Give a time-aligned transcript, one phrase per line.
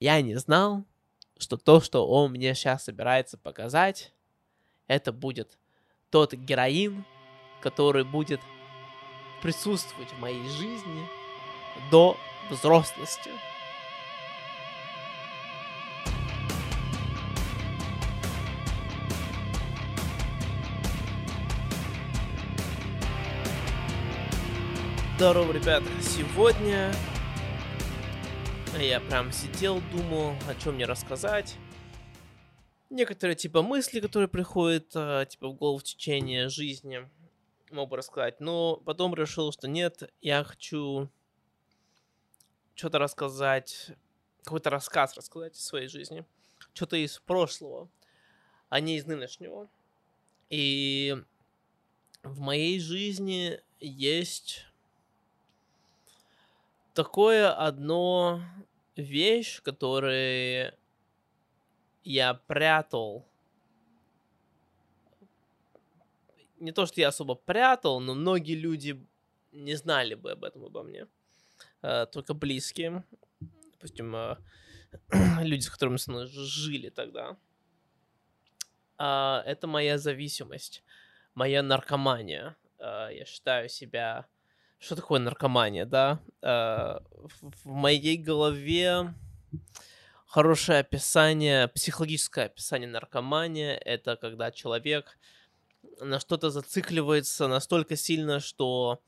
[0.00, 0.86] Я не знал,
[1.36, 4.14] что то, что он мне сейчас собирается показать,
[4.86, 5.58] это будет
[6.08, 7.04] тот героин,
[7.60, 8.40] который будет
[9.42, 11.06] присутствовать в моей жизни
[11.90, 12.16] до
[12.48, 13.30] взрослости.
[25.16, 25.82] Здорово, ребят.
[26.00, 26.94] Сегодня
[28.78, 31.56] я прям сидел, думал, о чем мне рассказать.
[32.88, 37.08] Некоторые типа мысли, которые приходят а, типа в голову в течение жизни,
[37.70, 38.40] мог бы рассказать.
[38.40, 41.08] Но потом решил, что нет, я хочу
[42.74, 43.90] что-то рассказать,
[44.44, 46.24] какой-то рассказ рассказать о своей жизни.
[46.72, 47.88] Что-то из прошлого,
[48.68, 49.68] а не из нынешнего.
[50.48, 51.16] И
[52.22, 54.66] в моей жизни есть
[57.02, 58.42] такое одно
[58.94, 60.74] вещь, которую
[62.04, 63.26] я прятал.
[66.58, 69.02] Не то, что я особо прятал, но многие люди
[69.50, 71.06] не знали бы об этом обо мне.
[71.82, 73.02] Uh, только близкие.
[73.72, 74.36] Допустим, uh,
[75.42, 77.38] люди, с которыми мной жили тогда.
[78.98, 80.84] Uh, это моя зависимость,
[81.34, 82.56] моя наркомания.
[82.78, 84.26] Я считаю себя
[84.80, 86.20] что такое наркомания, да?
[86.42, 86.98] Э,
[87.62, 89.14] в моей голове
[90.26, 95.18] хорошее описание, психологическое описание наркомания— это когда человек
[96.00, 99.02] на что-то зацикливается настолько сильно, что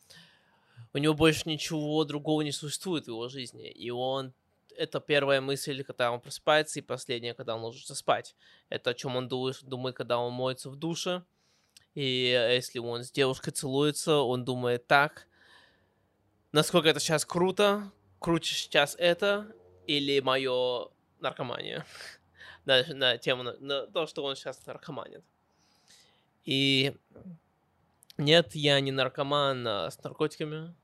[0.93, 4.35] у него больше ничего другого не существует в его жизни, и он
[4.77, 8.35] это первая мысль, когда он просыпается, и последняя, когда он ложится спать.
[8.69, 11.25] Это о чем он думает, когда он моется в душе.
[11.95, 12.03] И
[12.55, 15.29] если он с девушкой целуется, он думает так,
[16.53, 19.55] насколько это сейчас круто, круче сейчас это
[19.87, 20.89] или мое
[21.21, 21.85] наркомания.
[22.65, 25.25] на, на тему, на, на то, что он сейчас наркоманит.
[26.45, 26.95] И
[28.19, 30.75] нет, я не наркоман а с наркотиками,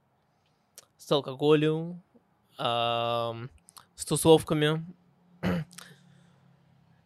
[0.97, 2.03] с алкоголем,
[2.57, 3.37] а,
[3.95, 4.85] с тусовками.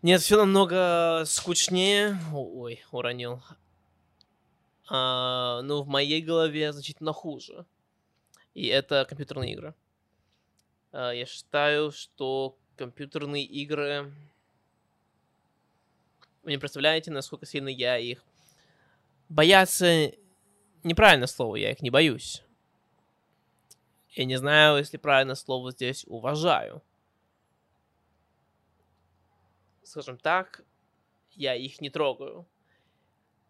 [0.02, 2.18] Нет, все намного скучнее.
[2.34, 3.42] Ой, уронил.
[4.88, 7.66] А, ну, в моей голове значительно хуже
[8.54, 9.74] и это компьютерные игры.
[10.92, 14.12] А, я считаю, что компьютерные игры...
[16.42, 18.22] Вы не представляете, насколько сильно я их...
[19.28, 20.12] Бояться...
[20.82, 22.42] Неправильное слово, я их не боюсь.
[24.10, 26.82] Я не знаю, если правильное слово здесь уважаю.
[29.84, 30.64] Скажем так,
[31.30, 32.46] я их не трогаю.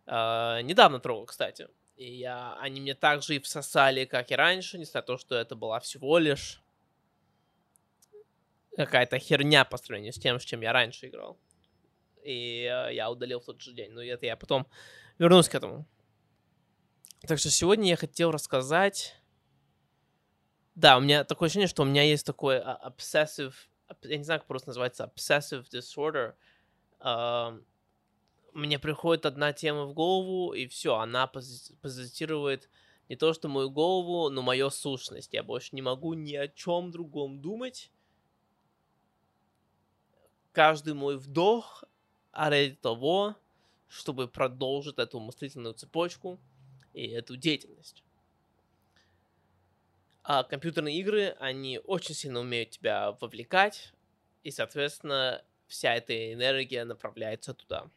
[0.05, 1.69] Uh, недавно трогал, кстати.
[1.97, 5.35] И я, они мне так же и всосали, как и раньше, несмотря на то, что
[5.37, 6.63] это была всего лишь
[8.77, 11.39] какая-то херня по сравнению с тем, с чем я раньше играл.
[12.25, 13.91] И э, я удалил в тот же день.
[13.91, 14.67] Но это я потом
[15.19, 15.87] вернусь к этому.
[17.27, 19.17] Так что сегодня я хотел рассказать...
[20.75, 23.53] Да, у меня такое ощущение, что у меня есть такой obsessive...
[24.03, 25.13] Я не знаю, как просто называется.
[25.15, 26.35] Obsessive disorder.
[26.99, 27.63] Uh,
[28.53, 32.69] мне приходит одна тема в голову, и все, она пози- позиционирует
[33.09, 35.33] не то, что мою голову, но мою сущность.
[35.33, 37.91] Я больше не могу ни о чем другом думать.
[40.53, 41.85] Каждый мой вдох
[42.33, 43.37] ради того,
[43.89, 46.39] чтобы продолжить эту мыслительную цепочку
[46.93, 48.03] и эту деятельность.
[50.25, 53.93] А компьютерные игры, они очень сильно умеют тебя вовлекать,
[54.45, 57.91] и, соответственно, вся эта энергия направляется туда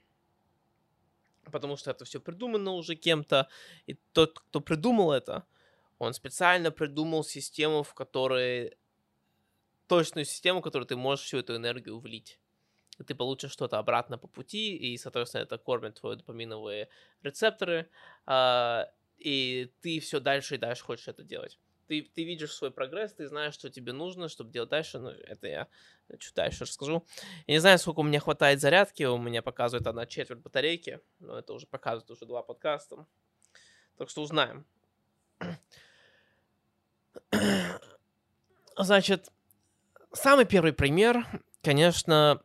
[1.51, 3.47] потому что это все придумано уже кем-то,
[3.87, 5.45] и тот, кто придумал это,
[5.99, 8.77] он специально придумал систему, в которой
[9.87, 12.39] точную систему, в которой ты можешь всю эту энергию влить.
[12.99, 16.89] И ты получишь что-то обратно по пути, и, соответственно, это кормит твои допаминовые
[17.23, 17.89] рецепторы,
[18.25, 18.85] э,
[19.17, 23.27] и ты все дальше и дальше хочешь это делать ты, ты видишь свой прогресс, ты
[23.27, 24.99] знаешь, что тебе нужно, чтобы делать дальше.
[24.99, 25.67] Ну, это я
[26.19, 27.05] чуть дальше расскажу.
[27.47, 29.03] Я не знаю, сколько у меня хватает зарядки.
[29.03, 30.99] У меня показывает одна четверть батарейки.
[31.19, 33.05] Но это уже показывает уже два подкаста.
[33.97, 34.65] Так что узнаем.
[38.77, 39.31] Значит,
[40.11, 41.25] самый первый пример,
[41.61, 42.43] конечно,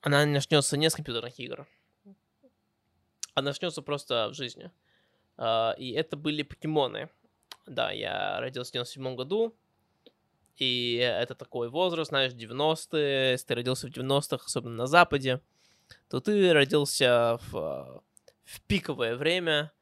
[0.00, 1.66] она начнется не с компьютерных игр.
[3.34, 4.70] Она начнется просто в жизни.
[5.36, 7.08] А, и это были покемоны.
[7.66, 9.56] Да, я родился в 97 году,
[10.56, 15.40] и это такой возраст, знаешь, 90-е, если ты родился в 90-х, особенно на Западе,
[16.08, 18.02] то ты родился в,
[18.44, 19.72] в пиковое время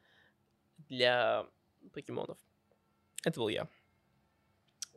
[0.89, 1.47] для
[1.93, 2.39] покемонов.
[3.25, 3.69] Это был я.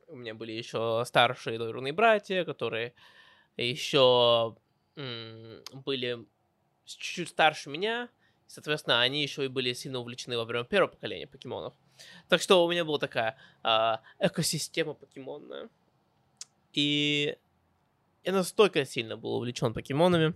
[0.08, 2.94] У меня были еще старшие двоюродные братья, которые
[3.58, 4.56] еще
[4.96, 6.26] были
[6.86, 8.10] чуть-чуть старше меня.
[8.48, 11.74] Соответственно, они еще и были сильно увлечены во время первого поколения покемонов.
[12.30, 15.70] Так что у меня была такая э, экосистема покемонная.
[16.74, 17.38] И
[18.24, 20.34] я настолько сильно был увлечен покемонами.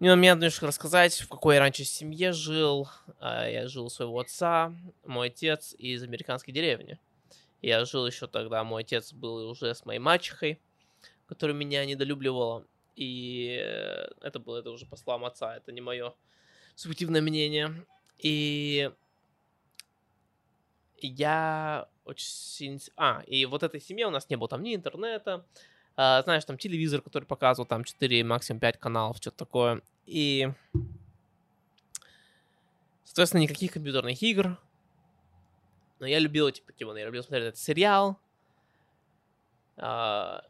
[0.00, 2.88] Мне надо немножко рассказать, в какой я раньше семье жил.
[3.20, 4.74] А, я жил у своего отца,
[5.04, 6.98] мой отец из американской деревни.
[7.62, 10.60] Я жил еще тогда, мой отец был уже с моей мачехой,
[11.26, 12.66] которая меня недолюбливала.
[12.96, 16.14] И э, это было это уже по словам отца, это не мое
[16.74, 17.86] субъективное мнение.
[18.18, 18.90] И
[21.06, 22.80] я очень...
[22.96, 25.44] А, и вот этой семье у нас не было там ни интернета,
[25.96, 29.82] а, знаешь, там телевизор, который показывал там 4, максимум 5 каналов, что-то такое.
[30.06, 30.50] И,
[33.04, 34.58] соответственно, никаких компьютерных игр.
[36.00, 38.18] Но я любил эти покемоны, я любил смотреть этот сериал.
[39.76, 40.44] А,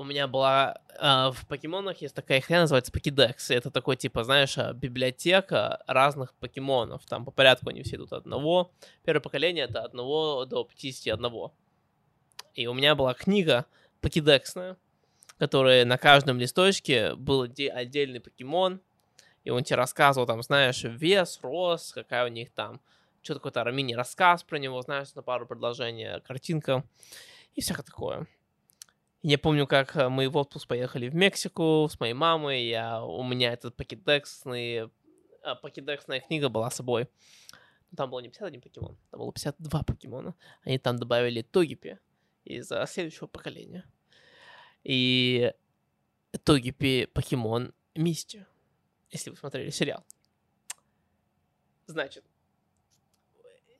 [0.00, 3.50] у меня была э, в покемонах есть такая хрень, называется покедекс.
[3.50, 7.04] Это такой, типа, знаешь, а, библиотека разных покемонов.
[7.04, 8.72] Там по порядку они все идут одного.
[9.04, 11.50] Первое поколение это одного до 51.
[12.54, 13.66] И у меня была книга
[14.00, 14.78] покедексная,
[15.38, 18.80] которая на каждом листочке был отдельный покемон.
[19.44, 22.80] И он тебе рассказывал, там, знаешь, вес, рост, какая у них там,
[23.20, 26.84] что такое-то мини-рассказ про него, знаешь, на пару предложений, картинка
[27.54, 28.26] и всякое такое.
[29.22, 32.64] Я помню, как э, мы в отпуск поехали в Мексику с моей мамой.
[32.66, 34.90] Я, у меня этот покедексный,
[35.42, 37.06] а, покедексная книга была с собой.
[37.94, 40.34] Там было не 51 покемон, там было 52 покемона.
[40.62, 41.98] Они там добавили Тогипи
[42.44, 43.84] из а, следующего поколения.
[44.84, 45.52] И
[46.44, 48.46] Тогипи покемон Мисти,
[49.10, 50.02] если вы смотрели сериал.
[51.86, 52.24] Значит,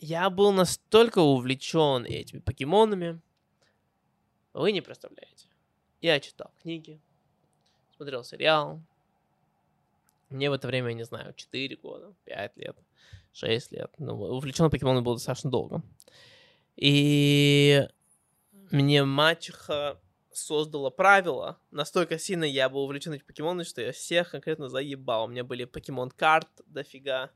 [0.00, 3.22] я был настолько увлечен этими покемонами,
[4.52, 5.46] вы не представляете.
[6.00, 7.00] Я читал книги,
[7.96, 8.80] смотрел сериал.
[10.28, 12.76] Мне в это время, я не знаю, 4 года, 5 лет,
[13.32, 13.92] 6 лет.
[13.98, 15.82] Ну, увлечен покемоном был достаточно долго.
[16.76, 17.86] И
[18.70, 20.00] мне мачеха
[20.32, 21.58] создала правила.
[21.70, 25.24] Настолько сильно я был увлечен этими покемонами, что я всех конкретно заебал.
[25.24, 27.30] У меня были покемон-карт дофига.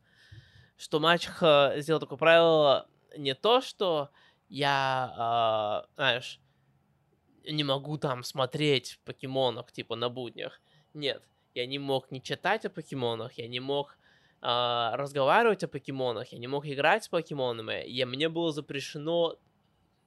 [0.76, 4.10] Что мачеха сделала такое правило не то, что
[4.48, 6.40] я, э, знаешь,
[7.46, 10.60] не могу там смотреть покемонах, типа, на буднях.
[10.94, 11.22] Нет,
[11.54, 13.96] я не мог не читать о покемонах, я не мог
[14.42, 17.84] э, разговаривать о покемонах, я не мог играть с покемонами.
[17.86, 19.36] Я, мне было запрещено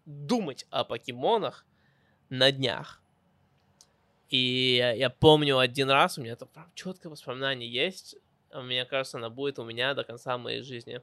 [0.06, 1.66] думать о покемонах
[2.30, 3.02] на днях.
[4.30, 8.18] И я, я помню один раз, у меня это прям четкое воспоминание есть.
[8.52, 11.02] А мне кажется, она будет у меня до конца моей жизни.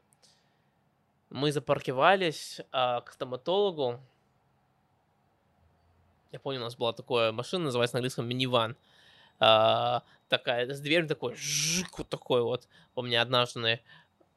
[1.30, 2.64] Мы запаркивались э,
[3.00, 4.00] к стоматологу,
[6.34, 8.76] я помню, у нас была такая машина, называется на английском миниван.
[9.38, 12.68] А, такая, с дверью такой, жик, вот такой вот.
[12.96, 13.80] У меня однажды,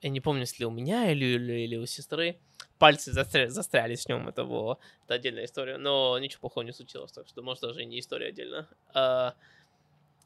[0.01, 2.37] я не помню, если у меня или, или, или у сестры,
[2.77, 3.49] пальцы застря...
[3.49, 7.41] застряли с нем, это было, это отдельная история, но ничего плохого не случилось, так что,
[7.41, 8.67] может, даже и не история отдельно.
[8.93, 9.33] А,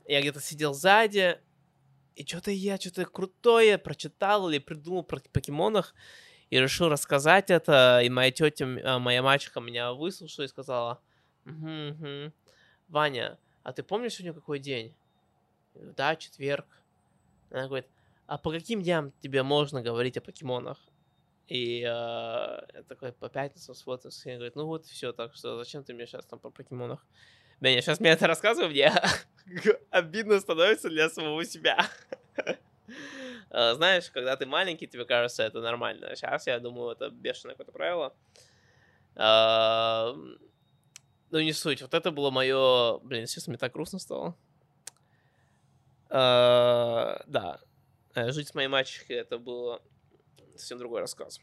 [0.05, 1.39] я где-то сидел сзади,
[2.17, 5.95] и что-то я что-то крутое прочитал или придумал про покемонах,
[6.49, 8.65] и решил рассказать это, и моя тетя,
[8.99, 10.99] моя мачеха меня выслушала и сказала,
[11.45, 12.31] Угу.
[12.89, 14.93] Ваня, а ты помнишь сегодня какой день?
[15.73, 16.65] Да, четверг.
[17.49, 17.87] Она говорит,
[18.27, 20.77] а по каким дням тебе можно говорить о покемонах?
[21.47, 25.93] И э, такой по пятницам, субботам, и говорит, ну вот все, так что зачем ты
[25.93, 27.05] мне сейчас там по покемонах?
[27.59, 28.91] Беня, сейчас мне это рассказываю, мне
[29.91, 31.85] обидно становится для самого себя.
[33.49, 36.15] А, знаешь, когда ты маленький, тебе кажется это нормально.
[36.15, 38.15] Сейчас я думаю, это бешеное какое-то правило.
[41.31, 41.81] Ну, не суть.
[41.81, 42.99] Вот это было мое...
[42.99, 44.35] Блин, сейчас мне так грустно стало.
[46.09, 47.61] Uh, да.
[48.13, 49.81] Э, жить с моей мачехой это было
[50.51, 51.39] совсем другой рассказ.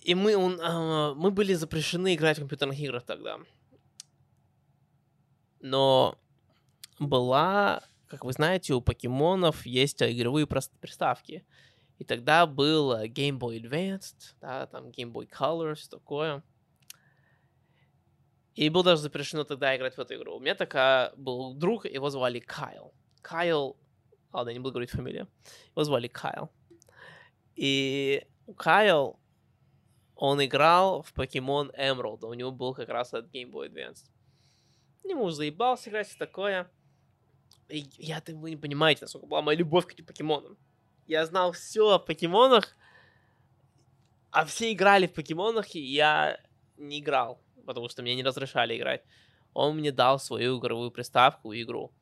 [0.00, 3.38] И мы, он, uh, мы были запрещены играть в компьютерных играх тогда.
[5.60, 6.18] Но
[6.98, 11.44] была, как вы знаете, у покемонов есть игровые приставки.
[11.98, 16.42] И тогда был Game Boy Advanced, да, там Game Boy Color, все такое.
[18.54, 20.36] И было даже запрещено тогда играть в эту игру.
[20.36, 22.94] У меня такая был друг, его звали Кайл.
[23.22, 23.76] Кайл,
[24.32, 25.28] ладно, не буду говорить фамилию.
[25.74, 26.50] Его звали Кайл.
[27.54, 28.26] И
[28.56, 29.18] Кайл,
[30.14, 32.24] он играл в Pokemon Emerald.
[32.24, 34.10] У него был как раз этот Game Boy Advanced.
[35.04, 36.70] Ему заебался играть, все такое.
[37.68, 40.56] И я, вы не понимаете, насколько была моя любовь к этим покемонам
[41.06, 42.76] я знал все о покемонах
[44.30, 46.38] А все играли в покемонах, и я
[46.76, 49.02] не играл, потому что мне не разрешали играть.
[49.54, 51.92] Он мне дал свою игровую приставку игру.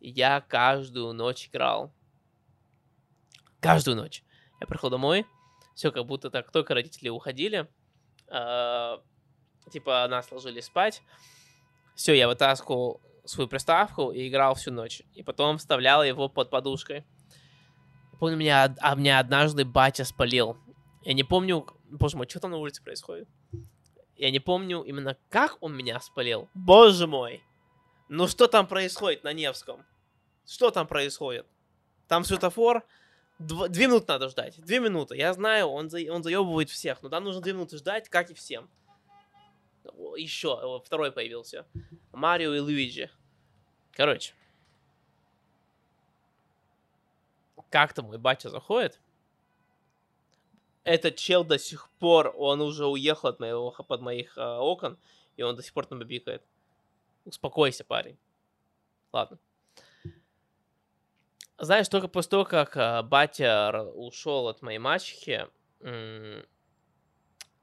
[0.00, 1.92] И я каждую ночь играл.
[3.60, 4.24] Каждую ночь.
[4.60, 5.26] Я приходил домой,
[5.74, 7.68] все как будто так, только родители уходили,
[8.26, 8.98] э,
[9.70, 11.02] типа нас ложили спать,
[11.94, 15.02] все, я вытаскивал свою приставку и играл всю ночь.
[15.14, 17.04] И потом вставлял его под подушкой.
[18.18, 20.56] Помню, меня, а меня однажды батя спалил.
[21.02, 23.28] Я не помню, боже мой, что там на улице происходит?
[24.16, 26.48] Я не помню именно, как он меня спалил.
[26.54, 27.44] Боже мой!
[28.08, 29.84] Ну что там происходит на Невском?
[30.46, 31.46] Что там происходит?
[32.08, 32.84] Там светофор,
[33.38, 34.60] Дв- две минуты надо ждать.
[34.60, 35.16] Две минуты.
[35.16, 35.98] Я знаю, он, за...
[36.10, 38.68] он заебывает всех, но там нужно две минуты ждать, как и всем.
[40.16, 41.66] Еще второй появился.
[42.12, 43.10] Марио и Луиджи.
[43.92, 44.34] Короче.
[47.70, 49.00] Как-то мой батя заходит.
[50.84, 54.98] Этот чел до сих пор, он уже уехал от моего, под моих э, окон,
[55.36, 56.42] и он до сих пор там бибикает.
[57.24, 58.18] Успокойся, парень.
[59.12, 59.38] Ладно.
[61.58, 65.46] Знаешь, только после того, как э, батя ушел от моей мачехи,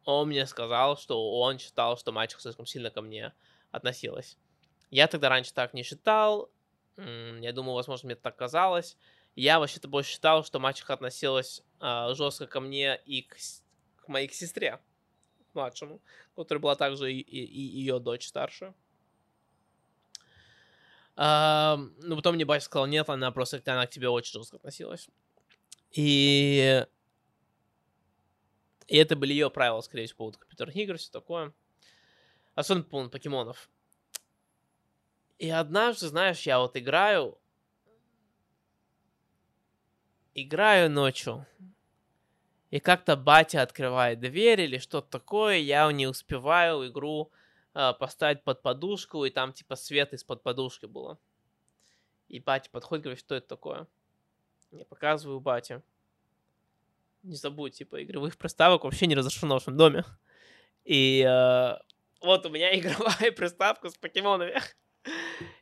[0.06, 3.34] он мне сказал, что он считал, что мачеха слишком сильно ко мне
[3.72, 4.38] относилась.
[4.92, 6.50] Я тогда раньше так не считал.
[6.98, 8.98] Я думаю, возможно, мне так казалось.
[9.36, 13.36] Я вообще-то больше считал, что мачеха относилась э, жестко ко мне и к,
[13.98, 14.80] к моей к сестре,
[15.52, 16.02] к младшему,
[16.36, 18.74] которая была также и, и, и ее дочь старшая.
[21.18, 25.10] А, ну, потом мне батя сказал, нет, она просто она к тебе очень жестко относилась.
[25.92, 26.86] И...
[28.88, 31.54] И это были ее правила, скорее всего, по поводу компьютерных игр, все такое.
[32.54, 33.70] Особенно по покемонов.
[35.40, 37.38] И однажды, знаешь, я вот играю...
[40.38, 41.48] Играю ночью.
[42.70, 47.32] И как-то батя открывает дверь или что-то такое, я не успеваю игру
[47.74, 51.18] э, поставить под подушку, и там типа свет из-под подушки было.
[52.28, 53.88] И батя подходит, говорит, что это такое.
[54.72, 55.82] Я показываю бате.
[57.24, 60.04] Не забудь, типа, игровых приставок вообще не разрешено в нашем доме.
[60.84, 61.78] И э,
[62.20, 64.60] вот у меня игровая приставка с покемонами.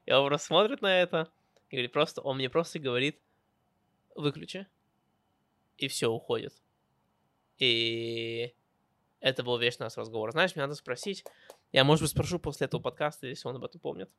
[0.08, 1.32] И он просто смотрит на это.
[1.70, 3.22] И говорит, просто, он мне просто говорит,
[4.15, 4.67] выключи.
[5.77, 6.53] И все, уходит.
[7.58, 8.53] И
[9.20, 10.32] это был весь наш разговор.
[10.32, 11.24] Знаешь, мне надо спросить,
[11.72, 14.10] я, может быть, спрошу после этого подкаста, если он об этом помнит.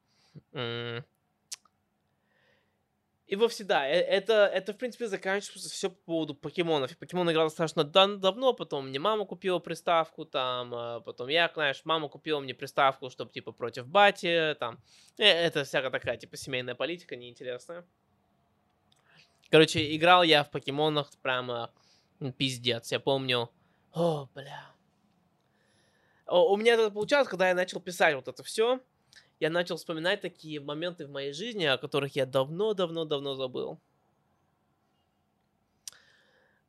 [3.26, 6.96] И вовсе да, э, это, это в принципе заканчивается все по поводу покемонов.
[6.98, 11.80] Покемон играл достаточно дав- давно, потом мне мама купила приставку, там, а потом я, знаешь,
[11.84, 14.78] мама купила мне приставку, чтобы, типа, против бати, там.
[15.16, 17.86] Э, это всякая такая, типа, семейная политика неинтересная.
[19.54, 21.70] Короче, играл я в покемонах прямо
[22.36, 22.90] пиздец.
[22.90, 23.52] Я помню,
[23.92, 24.74] о, бля,
[26.26, 28.80] у меня это получалось, когда я начал писать вот это все,
[29.38, 33.78] я начал вспоминать такие моменты в моей жизни, о которых я давно-давно-давно забыл.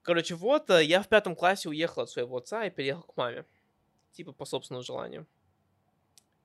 [0.04, 3.46] Короче, вот, э, я в пятом классе уехал от своего отца и переехал к маме.
[4.12, 5.26] Типа по собственному желанию.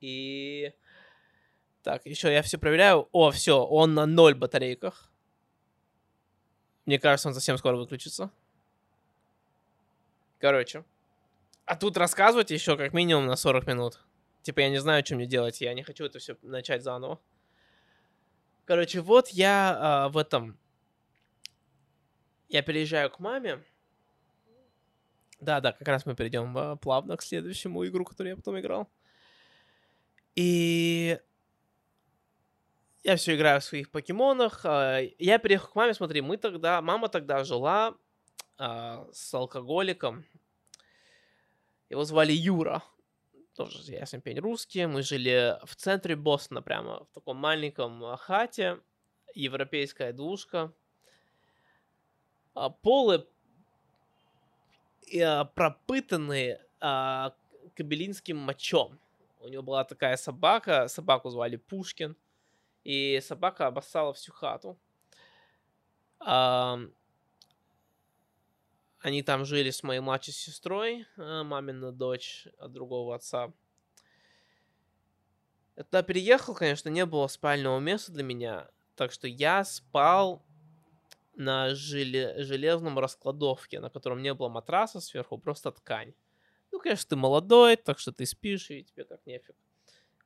[0.00, 0.72] И...
[1.82, 3.10] Так, еще я все проверяю.
[3.12, 5.09] О, все, он на ноль батарейках.
[6.90, 8.32] Мне кажется, он совсем скоро выключится.
[10.40, 10.84] Короче.
[11.64, 14.00] А тут рассказывать еще как минимум на 40 минут.
[14.42, 15.60] Типа, я не знаю, что мне делать.
[15.60, 17.20] Я не хочу это все начать заново.
[18.64, 20.58] Короче, вот я а, в этом...
[22.48, 23.62] Я переезжаю к маме.
[25.38, 28.90] Да, да, как раз мы перейдем а, плавно к следующему игру, которую я потом играл.
[30.34, 31.20] И
[33.02, 34.60] я все играю в своих покемонах.
[34.64, 37.94] А, я переехал к маме, смотри, мы тогда, мама тогда жила
[38.58, 40.24] а, с алкоголиком,
[41.88, 42.82] его звали Юра.
[43.56, 44.86] Тоже ясен пень русский.
[44.86, 48.80] Мы жили в центре Бостона, прямо в таком маленьком а, хате.
[49.34, 50.72] Европейская двушка.
[52.54, 53.26] А, полы
[55.54, 56.64] пропытанные
[57.74, 59.00] кабелинским мочом.
[59.40, 62.16] У него была такая собака, собаку звали Пушкин,
[62.84, 64.78] и собака обоссала всю хату.
[69.00, 73.52] Они там жили с моей младшей сестрой, э, мамина дочь от другого отца.
[75.74, 80.44] Туда переехал, конечно, не было спального места для меня, так что я спал
[81.34, 86.12] на желе- железном раскладовке, на котором не было матраса сверху, просто ткань.
[86.70, 89.56] Ну, конечно, ты молодой, так что ты спишь, и тебе как нефиг.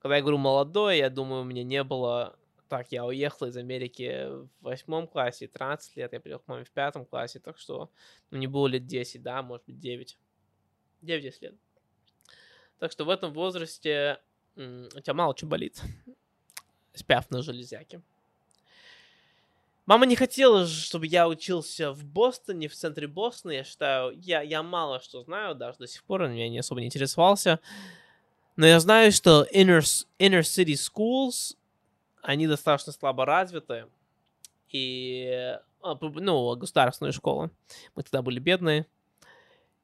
[0.00, 2.36] Когда я говорю молодой, я думаю, у меня не было
[2.68, 6.70] так, я уехал из Америки в восьмом классе, 13 лет, я приехал к маме в
[6.70, 7.90] пятом классе, так что
[8.30, 10.18] ну, не было лет 10, да, может быть 9.
[11.02, 11.54] 9-10 лет.
[12.78, 14.20] Так что в этом возрасте
[14.56, 14.60] у
[15.00, 15.80] тебя мало что болит.
[16.94, 18.02] Спяв на железяке.
[19.86, 23.52] Мама не хотела, чтобы я учился в Бостоне, в центре Бостона.
[23.52, 26.80] Я считаю, я, я мало что знаю, даже до сих пор он меня не особо
[26.80, 27.60] не интересовался.
[28.56, 29.80] Но я знаю, что inner,
[30.18, 31.56] inner city schools,
[32.24, 33.86] они достаточно слабо развиты.
[34.70, 37.50] И, а, ну, государственные школы.
[37.94, 38.86] Мы тогда были бедные.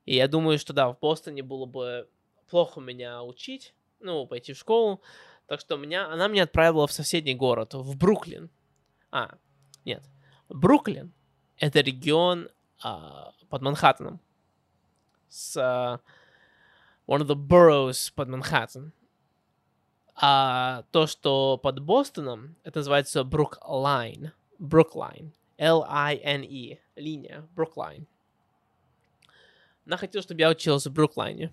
[0.06, 2.08] И я думаю, что да, в Бостоне было бы
[2.48, 5.02] плохо меня учить, ну, пойти в школу.
[5.46, 8.50] Так что меня, она меня отправила в соседний город, в Бруклин.
[9.10, 9.36] А,
[9.84, 10.02] нет.
[10.48, 11.12] Бруклин—
[11.58, 12.48] это регион
[12.82, 14.18] а, под Манхэттеном.
[15.28, 16.00] С а,
[17.06, 18.92] one of the boroughs под Манхэттен.
[20.22, 24.32] А то, что под Бостоном, это называется Бруклайн.
[24.58, 25.32] Бруклайн.
[25.56, 26.78] L-I-N-E.
[26.96, 27.48] Линия.
[27.56, 28.06] Бруклайн.
[29.86, 31.52] Она хотела, чтобы я учился в Бруклайне.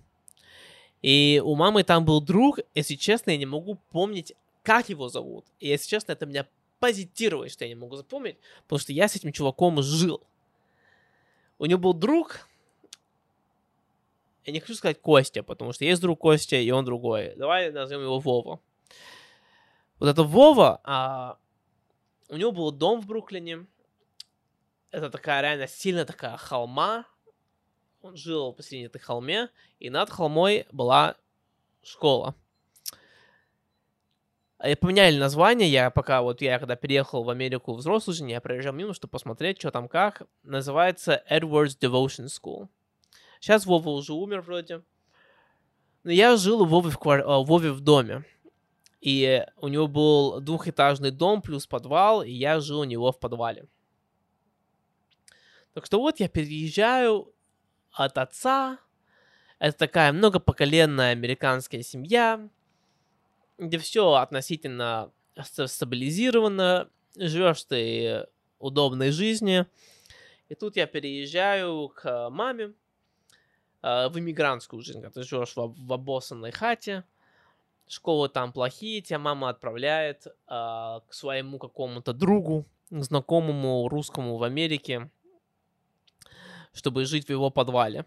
[1.00, 5.46] И у мамы там был друг, если честно, я не могу помнить, как его зовут.
[5.60, 6.46] И если честно, это меня
[6.78, 10.22] позитировать, что я не могу запомнить, потому что я с этим чуваком жил.
[11.58, 12.47] У него был друг,
[14.48, 17.34] я не хочу сказать Костя, потому что есть друг Костя, и он другой.
[17.36, 18.60] Давай назовем его Вова.
[19.98, 21.36] Вот это Вова, а,
[22.30, 23.66] у него был дом в Бруклине.
[24.90, 27.04] Это такая реально сильно такая холма.
[28.00, 29.50] Он жил посреди этой холме,
[29.80, 31.16] и над холмой была
[31.82, 32.34] школа.
[34.56, 38.72] А, поменяли название, я пока вот я когда переехал в Америку взрослый жизнь, я проезжал
[38.72, 40.22] мимо, чтобы посмотреть, что там как.
[40.42, 42.70] Называется Edwards Devotion School.
[43.40, 44.82] Сейчас Вова уже умер вроде.
[46.04, 47.22] Но я жил у Вовы в, квар...
[47.26, 48.24] А, Вове в доме.
[49.00, 53.68] И у него был двухэтажный дом плюс подвал, и я жил у него в подвале.
[55.74, 57.32] Так что вот я переезжаю
[57.92, 58.78] от отца.
[59.58, 62.48] Это такая многопоколенная американская семья
[63.58, 65.12] где все относительно
[65.66, 68.26] стабилизировано, живешь ты
[68.58, 69.66] удобной жизни.
[70.48, 72.72] И тут я переезжаю к маме
[73.82, 77.04] э, в иммигрантскую жизнь, когда ты живешь в, в обоссанной хате,
[77.86, 85.10] школы там плохие, тебя мама отправляет э, к своему какому-то другу, знакомому русскому в Америке,
[86.72, 88.06] чтобы жить в его подвале,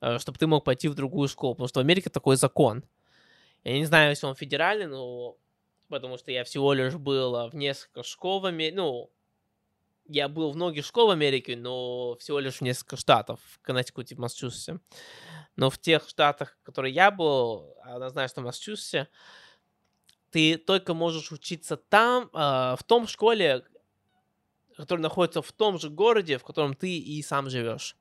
[0.00, 2.84] э, чтобы ты мог пойти в другую школу, потому что в Америке такой закон–
[3.66, 5.36] я не знаю, если он федеральный, но
[5.88, 9.10] потому что я всего лишь был а, в несколько школ ну,
[10.08, 14.14] я был в многих школ в Америке, но всего лишь в несколько штатов, в Коннектикуте,
[14.14, 14.80] в Массачусетсе.
[15.56, 19.08] Но в тех штатах, в которых я был, что в Массачусетсе,
[20.30, 23.64] ты только можешь учиться там, э, в том школе,
[24.76, 27.96] которая находится в том же городе, в котором ты и сам живешь.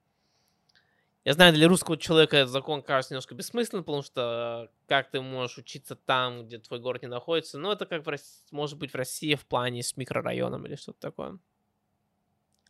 [1.23, 5.57] Я знаю, для русского человека этот закон кажется немножко бессмысленным, потому что как ты можешь
[5.57, 7.57] учиться там, где твой город не находится.
[7.57, 8.17] Но это как в
[8.51, 11.39] может быть в России в плане с микрорайоном или что-то такое.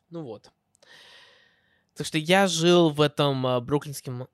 [0.09, 0.51] Ну вот.
[1.95, 4.27] Так что я жил в этом uh, бруклинском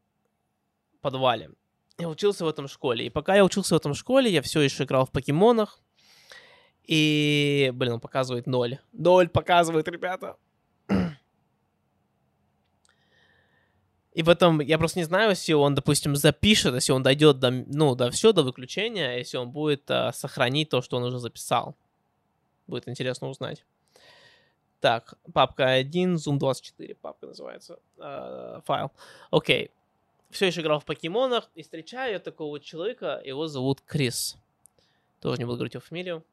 [1.01, 1.51] подвале.
[1.97, 3.05] Я учился в этом школе.
[3.05, 5.79] И пока я учился в этом школе, я все еще играл в покемонах.
[6.83, 8.79] И, блин, он показывает ноль.
[8.91, 10.37] Ноль показывает, ребята.
[14.13, 17.95] И потом, я просто не знаю, если он, допустим, запишет, если он дойдет до, ну,
[17.95, 21.77] до все, до выключения, если он будет а, сохранить то, что он уже записал.
[22.67, 23.63] Будет интересно узнать.
[24.81, 28.91] Так, папка 1, Zoom 24, папка называется, э, файл.
[29.29, 29.69] Окей.
[30.31, 34.37] Все еще играл в покемонах и встречаю такого человека, его зовут Крис.
[35.19, 36.25] Тоже не буду говорить его фамилию.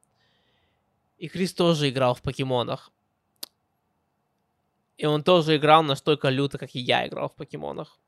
[1.19, 2.91] И Крис тоже играл в покемонах.
[4.97, 7.99] И он тоже играл настолько люто, как и я играл в покемонах.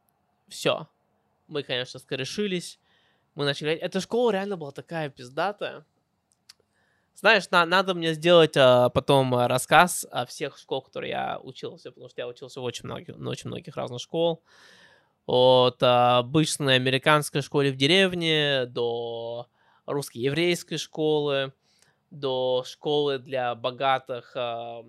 [0.47, 0.87] Все.
[1.47, 2.79] Мы, конечно, скорешились.
[3.35, 3.81] Мы начали играть.
[3.81, 5.85] Эта школа реально была такая пиздатая.
[7.15, 12.09] Знаешь, на, надо мне сделать а, потом рассказ о всех школах, которые я учился, потому
[12.09, 14.43] что я учился в очень многих, очень многих разных школ.
[15.25, 19.47] От а, обычной американской школы в деревне до
[19.85, 21.53] русской еврейской школы,
[22.09, 24.83] до школы для богатых а,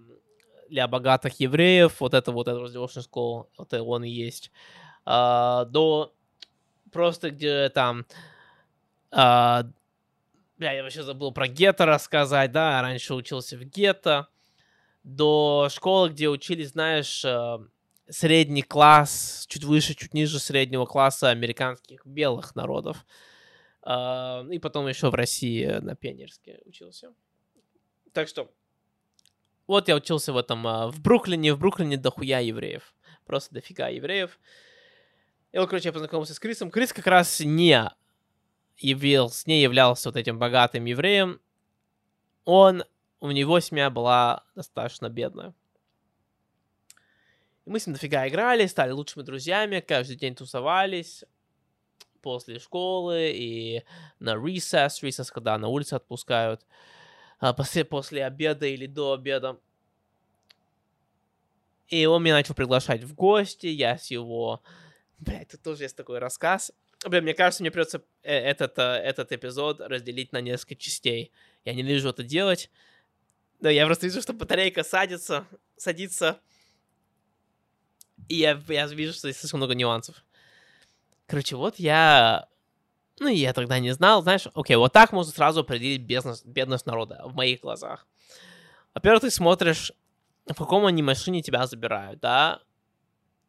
[0.73, 4.51] для богатых евреев, вот это вот эта Revolution School, вот он и есть,
[5.05, 6.15] а, до
[6.91, 8.07] просто где там,
[9.11, 9.65] а,
[10.63, 14.29] бля, я вообще забыл про гетто рассказать, да, раньше учился в гетто,
[15.03, 17.59] до школы, где учились, знаешь, а,
[18.09, 23.05] средний класс, чуть выше, чуть ниже среднего класса американских белых народов.
[23.85, 27.13] Uh, и потом еще в России на пионерске учился.
[28.13, 28.49] Так что
[29.67, 32.95] вот я учился в этом, а, в Бруклине, в Бруклине дохуя евреев.
[33.27, 34.39] Просто дофига евреев.
[35.51, 36.71] И вот, короче, я познакомился с Крисом.
[36.71, 37.91] Крис как раз не
[38.83, 41.41] явился, не являлся вот этим богатым евреем.
[42.45, 42.85] Он,
[43.21, 45.55] у него семья была достаточно бедная.
[47.65, 51.25] И мы с ним дофига играли, стали лучшими друзьями, каждый день тусовались
[52.21, 53.85] после школы и
[54.19, 56.65] на recess, recess, когда на улице отпускают,
[57.39, 59.59] а после, после обеда или до обеда.
[61.89, 64.63] И он меня начал приглашать в гости, я с его...
[65.19, 66.73] Блядь, тут тоже есть такой рассказ.
[67.05, 71.33] Блин, мне кажется, мне придется э, этот, э, этот эпизод разделить на несколько частей.
[71.65, 72.71] Я не вижу это делать.
[73.61, 76.41] Но я просто вижу, что батарейка садится, садится.
[78.29, 80.25] И я, я вижу, что здесь слишком много нюансов.
[81.27, 82.49] Короче, вот я...
[83.19, 87.23] Ну, я тогда не знал, знаешь, окей, вот так можно сразу определить бедность, бедность народа
[87.25, 88.07] в моих глазах.
[88.95, 89.93] Во-первых, ты смотришь
[90.47, 92.61] в каком они машине тебя забирают, да,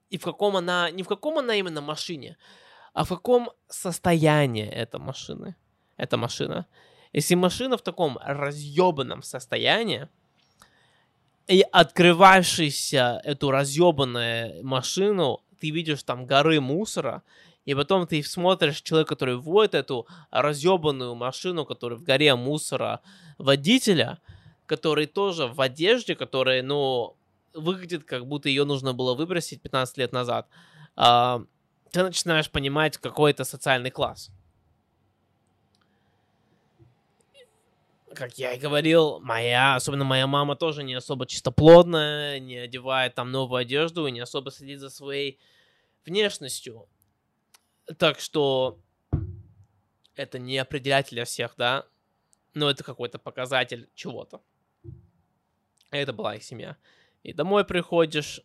[0.09, 2.37] и в каком она, не в каком она именно машине,
[2.93, 5.55] а в каком состоянии эта машина,
[5.97, 6.67] эта машина.
[7.11, 10.07] Если машина в таком разъебанном состоянии,
[11.47, 17.23] и открывавшийся эту разъебанную машину, ты видишь там горы мусора,
[17.65, 23.01] и потом ты смотришь человека, который вводит эту разъебанную машину, которая в горе мусора
[23.37, 24.19] водителя–
[24.65, 27.15] который тоже в одежде, которая, ну,
[27.53, 30.47] выглядит, как будто ее нужно было выбросить 15 лет назад,
[30.95, 31.43] а,
[31.93, 34.31] ты начинаешь понимать какой это социальный класс.
[38.15, 43.31] Как я и говорил, моя, особенно моя мама тоже не особо чистоплотная, не одевает там
[43.31, 45.39] новую одежду и не особо следит за своей
[46.03, 46.87] внешностью.
[47.97, 48.79] Так что
[50.15, 51.85] это не определять для всех, да,
[52.55, 54.41] но это какой-то показатель чего-то.
[55.91, 56.75] Это была их семья.
[57.21, 58.41] И домой приходишь.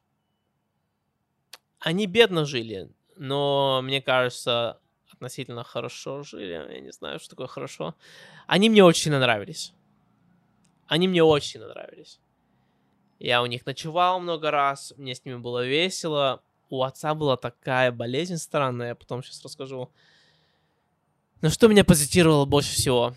[1.78, 4.80] Они бедно жили, но, мне кажется,
[5.12, 6.52] относительно хорошо жили.
[6.52, 7.94] Я не знаю, что такое хорошо.
[8.46, 9.74] Они мне очень нравились.
[10.86, 12.20] Они мне очень нравились.
[13.18, 16.42] Я у них ночевал много раз, мне с ними было весело.
[16.70, 19.90] У отца была такая болезнь странная, я потом сейчас расскажу.
[21.40, 23.14] Но что меня позитировало больше всего?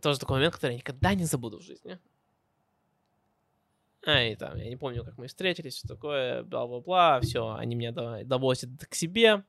[0.00, 1.98] Тоже такой момент, который я никогда не забуду в жизни.
[4.06, 7.90] А, и там, я не помню, как мы встретились, все такое, бла-бла-бла, все, они меня
[8.22, 9.42] довозят к себе.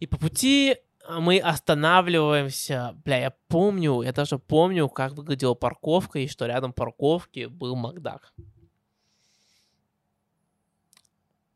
[0.00, 0.76] И по пути
[1.08, 3.00] мы останавливаемся.
[3.04, 8.34] Бля, я помню, я даже помню, как выглядела парковка, и что рядом парковки был Макдак.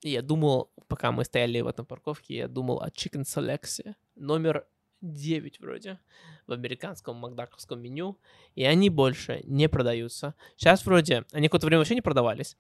[0.03, 4.65] И я думал, пока мы стояли в этом парковке, я думал о Chicken Select номер
[5.13, 5.99] 9 вроде
[6.47, 8.19] в американском макдаковском меню,
[8.55, 10.35] и они больше не продаются.
[10.57, 12.57] Сейчас вроде, они какое-то время вообще не продавались,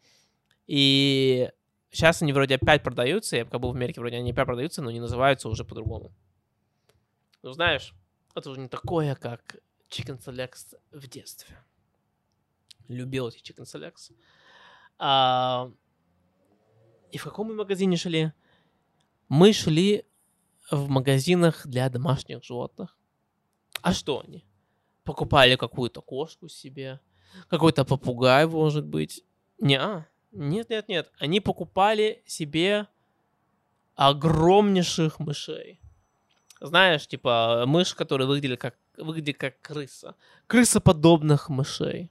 [0.66, 1.50] и
[1.90, 4.90] сейчас они вроде опять продаются, я пока был в Америке, вроде они опять продаются, но
[4.90, 6.12] не называются уже по-другому.
[7.42, 7.94] Ну, знаешь,
[8.34, 9.56] это уже не такое, как
[9.90, 11.56] Chicken Selects в детстве.
[12.88, 14.12] Любил эти Chicken Selects.
[14.98, 15.70] А...
[17.12, 18.32] И в каком мы магазине шли?
[19.28, 20.04] Мы шли
[20.70, 22.96] в магазинах для домашних животных.
[23.82, 24.44] А что они?
[25.04, 27.00] Покупали какую-то кошку себе,
[27.48, 29.24] какой-то попугай, может быть.
[29.58, 31.12] Не, нет, нет, нет.
[31.18, 32.88] Они покупали себе
[33.94, 35.80] огромнейших мышей.
[36.60, 40.16] Знаешь, типа мышь, которые выглядели как, выглядит как крыса.
[40.46, 42.10] Крысоподобных мышей.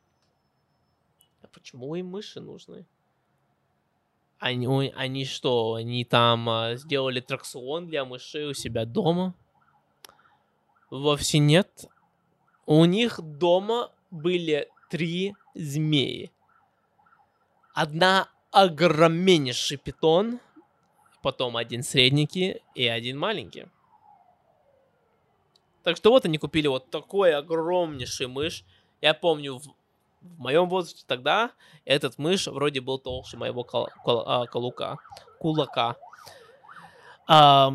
[1.41, 2.85] А почему им мыши нужны?
[4.43, 9.33] Они, они что, они там а, сделали тракцион для мышей у себя дома?
[10.91, 11.85] Вовсе нет.
[12.65, 16.29] У них дома были три змеи.
[17.73, 20.41] Одна огромнейший питон,
[21.21, 23.67] потом один средненький и один маленький.
[25.83, 28.65] Так что вот они купили вот такой огромнейший мышь.
[28.99, 29.61] Я помню,
[30.23, 31.51] в моем возрасте тогда
[31.85, 34.97] этот мышь вроде был толще моего кол- кол- а, колука,
[35.39, 35.95] кулака.
[37.27, 37.73] А,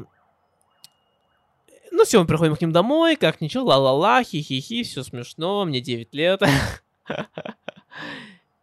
[1.90, 6.14] ну все, мы приходим к ним домой, как ничего, ла-ла-ла, хи-хи-хи, все смешно, мне 9
[6.14, 6.42] лет.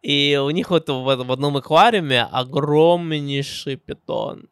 [0.02, 4.48] И у них вот в, в одном аквариуме огромнейший питон.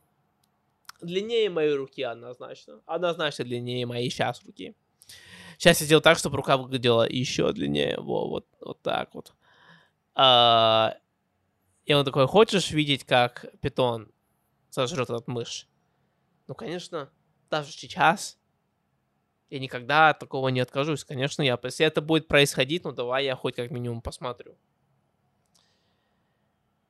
[1.00, 2.80] Длиннее моей руки однозначно.
[2.86, 4.74] Однозначно длиннее моей сейчас руки.
[5.58, 7.98] Сейчас я сделал так, чтобы рука выглядела еще длиннее.
[7.98, 9.34] Во, вот, вот так вот.
[10.14, 10.96] А,
[11.84, 14.10] и он такой, хочешь видеть, как питон
[14.70, 15.68] сожрет этот мышь?
[16.46, 17.10] Ну, конечно,
[17.50, 18.38] даже сейчас
[19.50, 21.04] я никогда от такого не откажусь.
[21.04, 24.56] Конечно, я, если это будет происходить, ну давай я хоть как минимум посмотрю.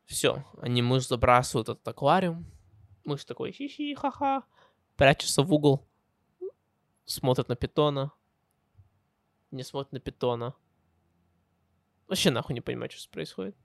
[0.06, 2.46] Все, они мышь забрасывают этот аквариум.
[3.04, 4.44] Мышь такой хи-хи, ха-ха,
[4.96, 5.86] прячется в угол,
[7.04, 8.12] смотрит на питона,
[9.54, 10.54] не смотрит на питона.
[12.06, 13.56] Вообще нахуй не понимает, что происходит.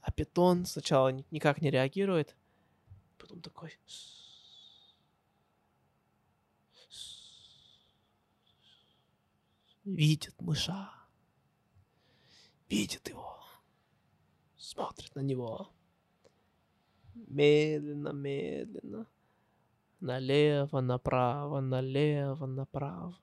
[0.00, 2.36] А питон сначала никак не реагирует,
[3.18, 3.78] потом такой...
[9.84, 10.90] Видит мыша.
[12.68, 13.42] Видит его.
[14.56, 15.72] Смотрит на него.
[17.14, 19.06] Медленно, медленно.
[19.98, 23.18] Налево, направо, налево, направо.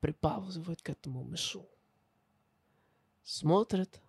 [0.00, 1.66] Приползывает к этому мышу.
[3.22, 4.00] Смотрит.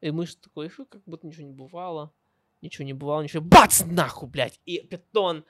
[0.00, 2.12] И мышь такой, фу, как будто ничего не бывало.
[2.60, 3.42] Ничего не бывало, ничего.
[3.42, 4.60] Бац, нахуй, блядь!
[4.66, 5.44] И питон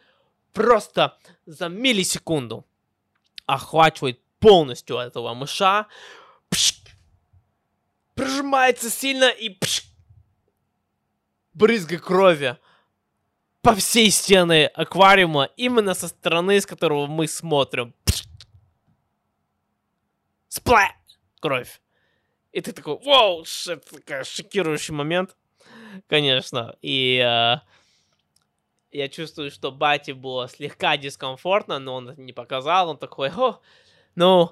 [0.52, 2.66] просто за миллисекунду
[3.46, 5.86] охватывает полностью этого мыша.
[6.48, 6.82] Пш,
[8.14, 9.84] прижимается сильно и пш,
[11.54, 12.58] брызга крови
[13.62, 17.94] по всей стены аквариума, именно со стороны, с которого мы смотрим.
[20.52, 20.92] Спла!
[21.40, 21.80] Кровь.
[22.52, 25.34] И ты такой, вау, это такой шокирующий момент,
[26.08, 26.76] конечно.
[26.82, 27.56] И э,
[28.90, 32.90] я чувствую, что Бати было слегка дискомфортно, но он не показал.
[32.90, 33.62] Он такой, о,
[34.14, 34.50] ну,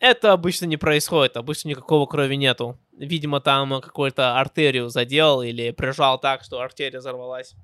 [0.00, 2.76] это обычно не происходит, обычно никакого крови нету.
[2.90, 7.54] Видимо, там какую-то артерию задел или прижал так, что артерия взорвалась.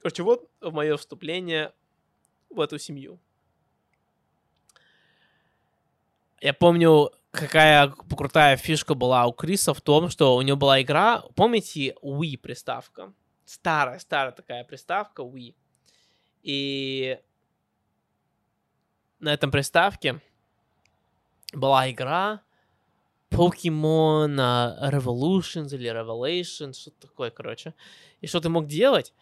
[0.00, 1.72] Короче, вот мое вступление
[2.50, 3.18] в эту семью.
[6.42, 11.22] Я помню, какая крутая фишка была у Криса в том, что у него была игра,
[11.36, 13.14] помните, Wii приставка?
[13.44, 15.54] Старая, старая такая приставка Wii.
[16.42, 17.16] И
[19.20, 20.20] на этом приставке
[21.52, 22.42] была игра
[23.30, 27.72] Pokemon uh, Revolutions или Revelations, что-то такое, короче.
[28.20, 29.14] И что ты мог делать?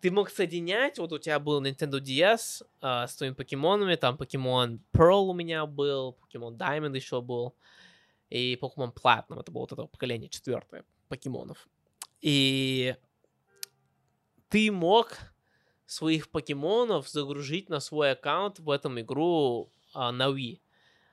[0.00, 4.78] Ты мог соединять, вот у тебя был Nintendo DS uh, с твоими покемонами, там Pokemon
[4.92, 7.56] Pearl у меня был, Pokemon Diamond еще был,
[8.30, 11.68] и Pokemon Platinum, это было вот это поколение четвертое покемонов.
[12.20, 12.94] И
[14.48, 15.18] ты мог
[15.86, 20.60] своих покемонов загрузить на свой аккаунт в этом игру а, на Wii.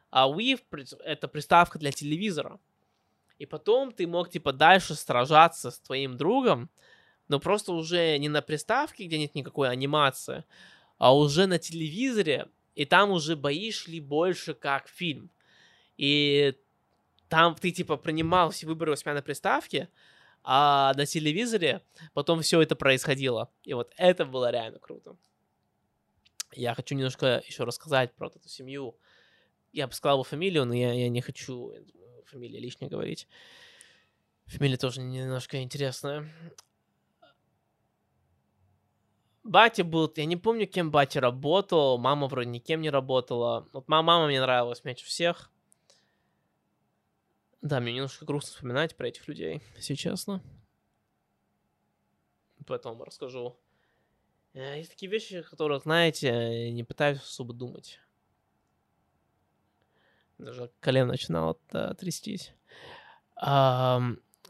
[0.09, 0.59] А Wii
[1.03, 2.59] это приставка для телевизора.
[3.37, 6.69] И потом ты мог, типа, дальше сражаться с твоим другом,
[7.27, 10.43] но просто уже не на приставке, где нет никакой анимации,
[10.97, 15.29] а уже на телевизоре, и там уже бои шли больше как фильм.
[15.97, 16.55] И
[17.29, 19.89] там ты, типа, принимал все выборы у себя на приставке,
[20.43, 21.81] а на телевизоре
[22.13, 23.49] потом все это происходило.
[23.63, 25.17] И вот это было реально круто.
[26.53, 28.95] Я хочу немножко еще рассказать про эту семью.
[29.73, 31.73] Я бы сказал бы фамилию, но я, я не хочу
[32.25, 33.27] фамилию лишнее говорить.
[34.45, 36.31] Фамилия тоже немножко интересная.
[39.45, 43.69] Батя был, я не помню, кем батя работал, мама вроде никем не работала.
[43.73, 45.51] Вот мама, мама мне нравилась меньше всех.
[47.61, 50.41] Да, мне немножко грустно вспоминать про этих людей, если честно.
[52.65, 53.55] Поэтому расскажу.
[54.53, 57.99] Э, есть такие вещи, которые, знаете, не пытаюсь особо думать.
[60.39, 61.53] Даже колено начинало
[61.99, 62.51] трястись.
[63.35, 64.01] А,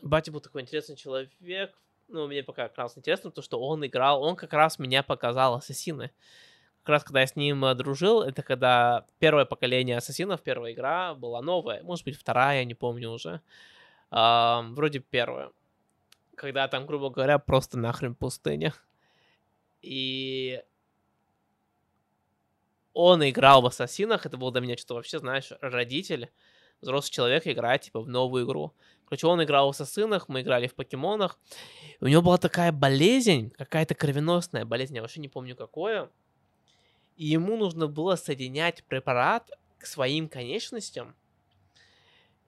[0.02, 1.74] батя был такой интересный человек.
[2.08, 5.56] Ну, мне пока как раз интересно, то, что он играл, он как раз меня показал
[5.56, 6.12] ассасины
[6.86, 11.16] как раз когда я с ним э, дружил, это когда первое поколение ассасинов, первая игра
[11.16, 13.42] была новая, может быть, вторая, я не помню уже.
[14.12, 15.50] А, вроде первая.
[16.36, 18.72] Когда там, грубо говоря, просто нахрен пустыня.
[19.82, 20.62] И
[22.94, 26.30] он играл в ассасинах, это было для меня что-то вообще, знаешь, родитель,
[26.82, 28.74] взрослый человек играет, типа, в новую игру.
[29.08, 31.40] Короче, он играл в ассасинах, мы играли в покемонах.
[32.02, 36.10] У него была такая болезнь, какая-то кровеносная болезнь, я вообще не помню какое
[37.16, 41.16] и ему нужно было соединять препарат к своим конечностям.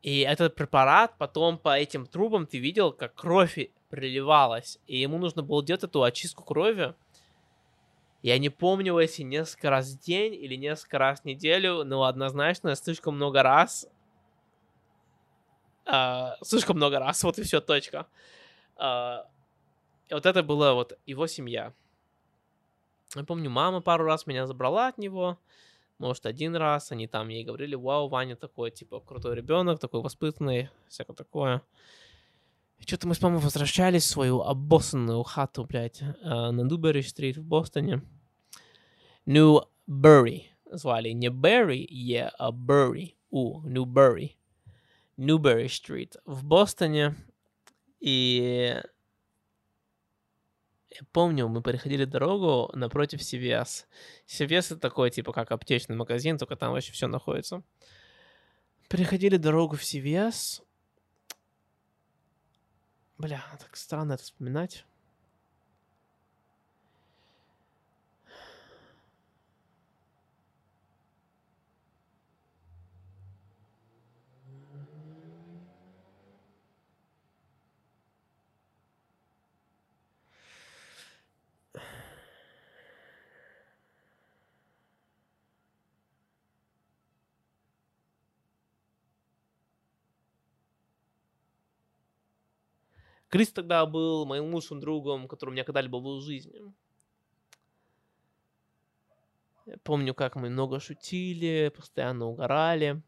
[0.01, 4.79] И этот препарат потом по этим трубам ты видел, как кровь приливалась.
[4.87, 6.93] И ему нужно было делать эту очистку крови.
[8.21, 12.75] Я не помню, если несколько раз в день или несколько раз в неделю, но однозначно
[12.75, 13.87] слишком много раз.
[15.87, 18.07] Uh, слишком много раз, вот и все, точка.
[18.75, 19.23] Uh,
[20.09, 21.73] и вот это была вот его семья.
[23.15, 25.37] Я помню, мама пару раз меня забрала от него.
[25.97, 26.91] Может, один раз.
[26.91, 31.61] Они там ей говорили, вау, Ваня такой, типа, крутой ребенок, такой воспитанный, всякое такое.
[32.77, 37.37] И что-то мы с мамой возвращались в свою обоссанную хату, блядь, э, на Newbury Street
[37.37, 38.03] в Бостоне.
[39.25, 41.09] Newbury звали.
[41.09, 43.15] Не berry, e, а bury.
[43.29, 44.37] U, Newbury.
[45.17, 47.15] Newbury Street в Бостоне.
[47.99, 48.81] И
[50.89, 53.85] Я помню, мы переходили дорогу напротив CVS.
[54.27, 57.63] CVS это такой, типа, как аптечный магазин, только там вообще все находится.
[58.89, 60.63] Переходили дорогу в CVS.
[63.17, 64.85] Бля, так странно это вспоминать.
[93.29, 96.61] Крис тогда был моим лучшим другом, который у меня когда-либо был в жизни.
[99.65, 103.01] Я помню, как мы много шутили, постоянно угорали.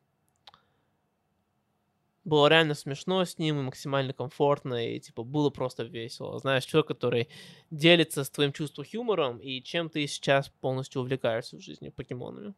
[2.25, 6.37] Было реально смешно с ним и максимально комфортно, и типа было просто весело.
[6.37, 7.29] Знаешь, человек, который
[7.71, 12.53] делится с твоим чувством юмором и чем ты сейчас полностью увлекаешься в жизни покемонами.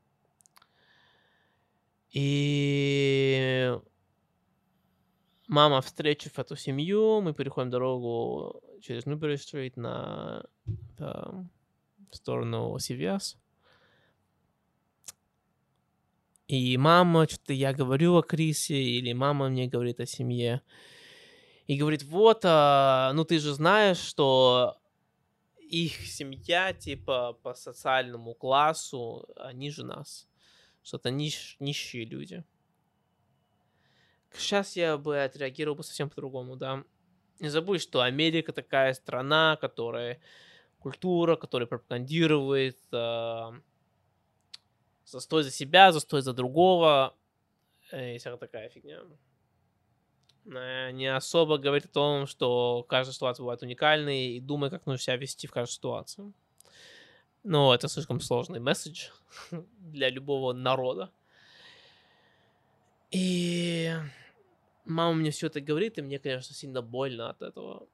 [2.09, 3.79] И
[5.51, 10.45] мама, встретив эту семью, мы переходим дорогу через Ньюбери-стрит на
[10.97, 11.03] э,
[12.09, 13.35] в сторону CVS.
[16.47, 20.61] И мама, что-то я говорю о Крисе, или мама мне говорит о семье.
[21.67, 24.77] И говорит, вот, а, ну ты же знаешь, что
[25.59, 30.29] их семья, типа, по социальному классу, ниже нас.
[30.81, 32.43] Что это нищ, нищие люди.
[34.33, 36.83] Сейчас я бы отреагировал бы совсем по-другому, да.
[37.39, 40.19] Не забудь, что Америка такая страна, которая
[40.79, 43.51] культура, которая пропагандирует э,
[45.05, 47.15] застой за себя, застой за другого,
[47.91, 49.01] э, и вся такая фигня.
[50.43, 55.17] Не особо говорит о том, что каждая ситуация бывает уникальной, и думай, как нужно себя
[55.17, 56.33] вести в каждой ситуации.
[57.43, 59.09] Но это слишком сложный месседж
[59.79, 61.11] для любого народа.
[63.11, 63.93] И
[64.85, 67.87] мама мне все это говорит, и мне, конечно, сильно больно от этого.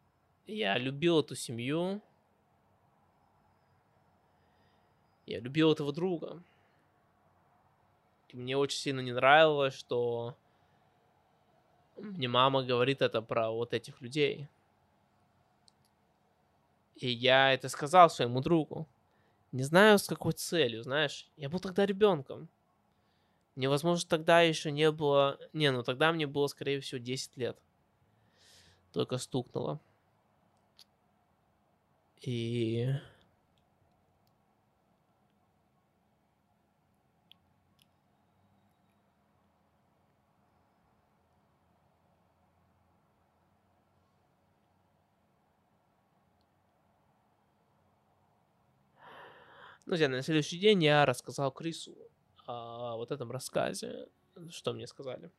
[0.46, 2.02] Я любил эту семью.
[5.26, 6.42] Я любил этого друга.
[8.30, 10.38] И мне очень сильно не нравилось, что
[11.98, 14.48] мне мама говорит это про вот этих людей.
[16.96, 18.88] И я это сказал своему другу.
[19.52, 21.30] Не знаю, с какой целью, знаешь.
[21.38, 22.50] Я был тогда ребенком.
[23.58, 25.40] Мне, возможно, тогда еще не было...
[25.52, 27.58] Не, ну тогда мне было, скорее всего, 10 лет.
[28.94, 29.82] Только стукнуло.
[32.22, 32.88] И...
[49.88, 52.07] Друзья, на следующий день я рассказал Крису
[52.96, 54.08] вот этом рассказе,
[54.50, 55.32] что мне сказали.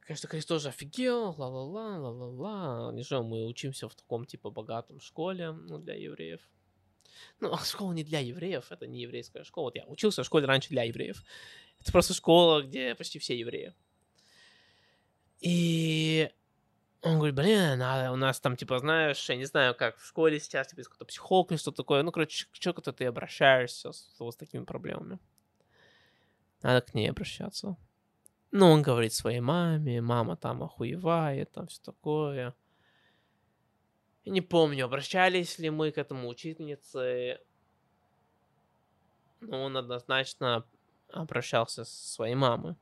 [0.00, 2.92] Конечно, Крис тоже офигел, ла-ла-ла, ла-ла-ла.
[2.92, 6.40] Не же мы учимся в таком, типа, богатом школе, ну, для евреев.
[7.40, 9.64] Ну, а школа не для евреев, это не еврейская школа.
[9.66, 11.24] Вот я учился в школе раньше для евреев.
[11.80, 13.74] Это просто школа, где почти все евреи.
[15.40, 16.30] И
[17.02, 20.40] он говорит, блин, а у нас там, типа, знаешь, я не знаю, как в школе
[20.40, 22.02] сейчас, типа, какой-то психолог или что-то такое.
[22.02, 25.18] Ну, короче, к человеку ты обращаешься с, с, с такими проблемами.
[26.62, 27.76] Надо к ней обращаться.
[28.50, 32.54] Ну, он говорит своей маме, мама там охуевает, там все такое.
[34.24, 37.38] Я не помню, обращались ли мы к этому учительнице.
[39.40, 40.64] Но он однозначно
[41.12, 42.76] обращался со своей мамой.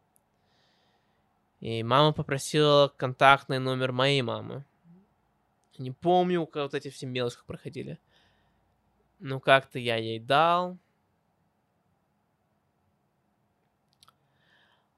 [1.65, 4.67] И мама попросила контактный номер моей мамы.
[5.79, 7.99] Не помню, как вот эти все мелочи проходили.
[9.19, 10.77] Ну, как-то я ей дал.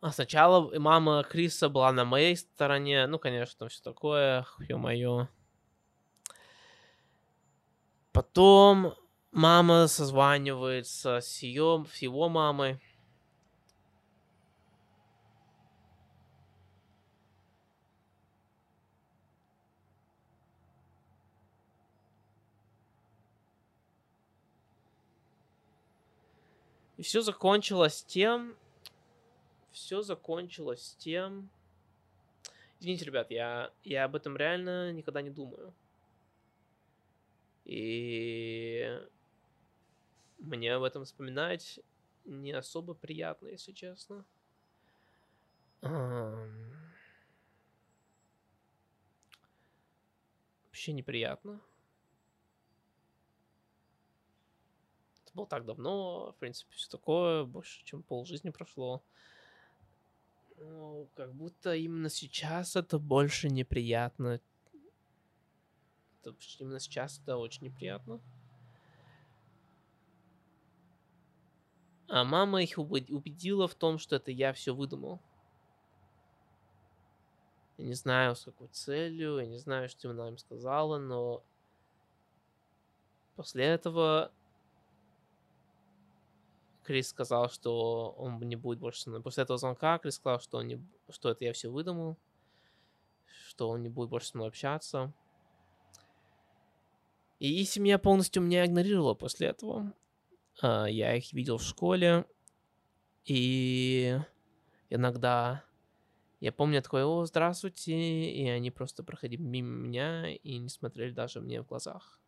[0.01, 3.07] А сначала мама Криса была на моей стороне.
[3.07, 4.45] Ну, конечно, там все такое.
[4.59, 5.29] Ё-моё.
[8.11, 8.95] Потом
[9.31, 12.81] мама созванивается с ее, с его мамой.
[27.07, 28.57] Все закончилось тем...
[29.71, 31.49] Все закончилось тем...
[32.81, 35.73] Извините, ребят, я, я об этом реально никогда не думаю.
[37.65, 39.01] И
[40.39, 41.79] мне об этом вспоминать
[42.25, 44.25] не особо приятно, если честно.
[50.67, 51.61] Вообще неприятно.
[55.37, 59.03] Было так давно, в принципе, все такое, больше, чем полжизни прошло.
[60.57, 64.41] Ну, как будто именно сейчас это больше неприятно.
[66.23, 68.21] Это, именно сейчас это очень неприятно.
[72.09, 75.21] А мама их убедила в том, что это я все выдумал.
[77.79, 81.43] Я не знаю, с какой целью, я не знаю, что она им сказала, но
[83.35, 84.33] после этого
[86.87, 89.21] Крис сказал, что он не будет больше со мной.
[89.21, 90.81] После этого звонка Крис сказал, что, он не,
[91.11, 92.17] что это я все выдумал,
[93.49, 95.13] что он не будет больше со мной общаться.
[97.41, 99.93] И семья полностью меня игнорировала после этого.
[100.63, 102.25] А, я их видел в школе,
[103.25, 104.17] и
[104.89, 105.65] иногда
[106.39, 107.95] я помню такое, о, здравствуйте,
[108.31, 112.21] и они просто проходили мимо меня и не смотрели даже мне в глазах.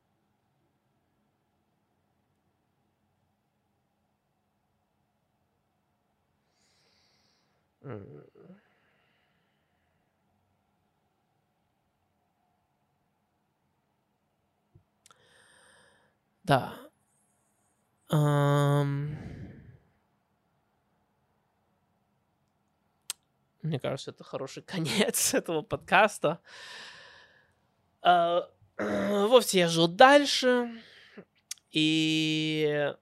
[16.44, 16.74] Да.
[18.10, 19.28] Um...
[23.62, 26.40] Мне кажется, это хороший конец этого подкаста.
[28.02, 28.44] Uh,
[29.28, 30.70] вовсе я жил дальше.
[31.70, 32.94] И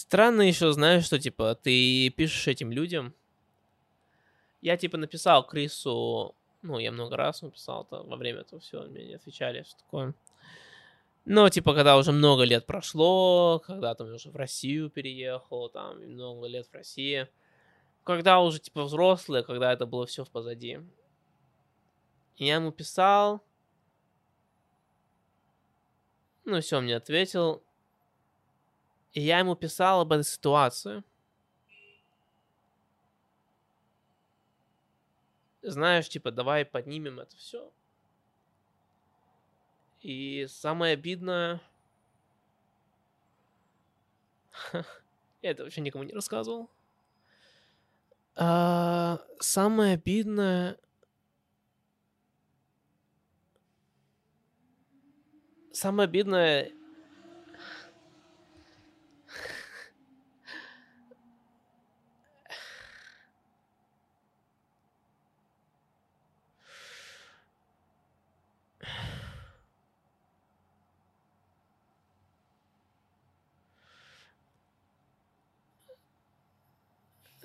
[0.00, 3.14] Странно еще, знаешь, что, типа, ты пишешь этим людям.
[4.62, 9.04] Я, типа, написал Крису, ну, я много раз написал это во время этого всего, мне
[9.04, 10.14] не отвечали, что такое.
[11.26, 16.46] Но, типа, когда уже много лет прошло, когда там уже в Россию переехал, там, много
[16.46, 17.28] лет в России,
[18.02, 20.80] когда уже, типа, взрослые, когда это было все в позади.
[22.38, 23.44] Я ему писал,
[26.46, 27.62] ну, все, он мне ответил,
[29.12, 31.02] и я ему писал об этой ситуации.
[35.62, 37.72] Знаешь, типа, давай поднимем это все.
[40.00, 41.60] И самое обидное...
[45.42, 46.70] Я это вообще никому не рассказывал.
[48.36, 50.78] А, самое обидное...
[55.72, 56.72] Самое обидное,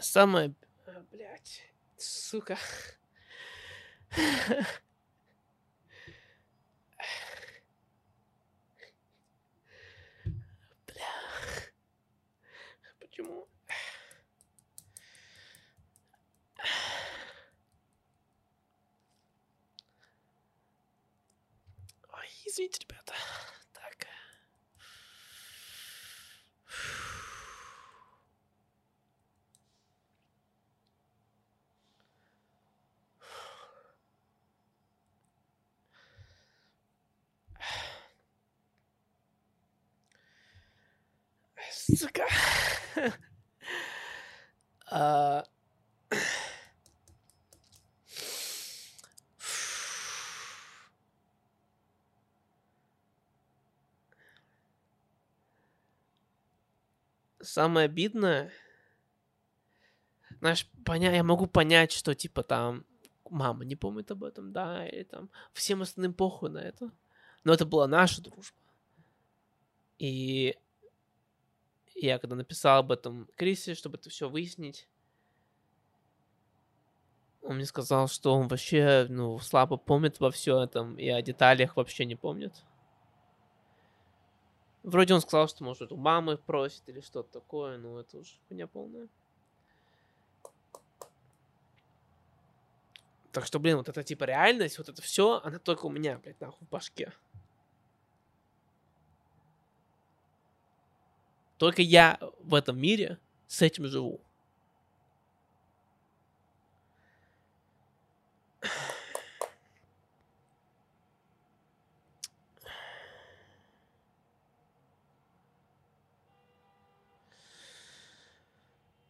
[0.05, 0.53] самое...
[0.87, 1.61] А, Блять,
[1.97, 2.57] сука.
[10.87, 11.05] Бля.
[12.99, 13.47] Почему?
[22.09, 23.13] Ой, извините, ребята.
[41.93, 42.25] Сука.
[44.87, 45.43] А...
[57.41, 58.51] Самое обидное,
[60.39, 61.11] знаешь, поня...
[61.15, 62.85] я могу понять, что типа там
[63.29, 66.91] мама не помнит об этом, да, или там всем остальным похуй на это.
[67.43, 68.55] Но это была наша дружба.
[69.97, 70.55] И
[71.95, 74.87] я когда написал об этом Крисе, чтобы это все выяснить,
[77.41, 81.77] он мне сказал, что он вообще, ну, слабо помнит во всем этом и о деталях
[81.77, 82.53] вообще не помнит.
[84.81, 88.67] Вроде он сказал, что, может, у мамы просит или что-то такое, но это уже хуйня
[88.67, 89.07] полная.
[93.31, 96.39] Так что, блин, вот это типа реальность, вот это все, она только у меня, блядь,
[96.39, 97.11] нахуй в башке.
[101.57, 104.19] Только я в этом мире с этим живу.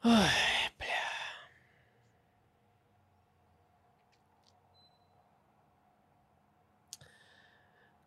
[0.04, 0.12] Ой,
[0.78, 0.88] бля.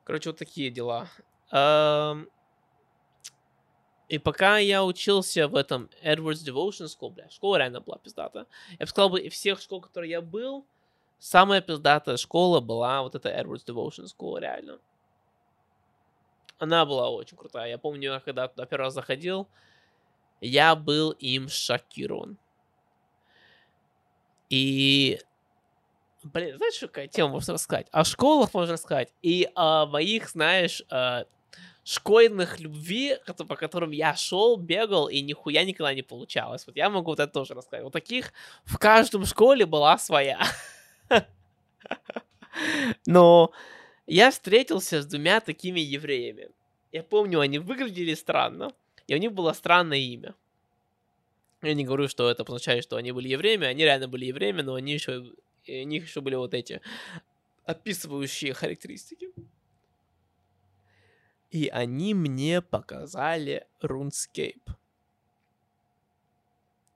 [0.04, 1.08] Короче, вот такие дела.
[1.50, 2.30] Эм...
[4.08, 8.46] И пока я учился в этом Edwards Devotion School, бля, школа реально была пиздата.
[8.78, 10.64] Я бы сказал, бы, из всех школ, в которых я был,
[11.18, 14.78] самая пиздатая школа была вот эта Edwards Devotion School, реально.
[16.58, 17.68] Она была очень крутая.
[17.68, 19.46] Я помню, когда туда первый раз заходил,
[20.40, 22.38] я был им шокирован.
[24.48, 25.20] И
[26.24, 27.86] Блин, знаешь, какая тема можно рассказать?
[27.92, 29.12] О школах можно рассказать.
[29.22, 31.24] И о моих, знаешь, э,
[31.84, 36.66] школьных любви, по которым я шел, бегал, и нихуя никогда не получалось.
[36.66, 37.82] Вот я могу вот это тоже рассказать.
[37.82, 38.32] Вот таких
[38.64, 40.38] в каждом школе была своя.
[43.06, 43.52] Но
[44.06, 46.50] я встретился с двумя такими евреями.
[46.92, 48.72] Я помню, они выглядели странно,
[49.06, 50.34] и у них было странное имя.
[51.62, 54.74] Я не говорю, что это означает, что они были евреями, они реально были евреями, но
[54.74, 55.24] они еще,
[55.66, 56.80] у них еще были вот эти
[57.64, 59.30] описывающие характеристики.
[61.50, 64.70] И они мне показали RuneScape.